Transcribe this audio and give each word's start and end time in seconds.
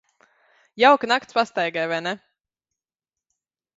Jauka 0.83 1.09
nakts 1.11 1.37
pastaigai, 1.39 1.85
vai 1.93 2.01
ne? 2.07 2.15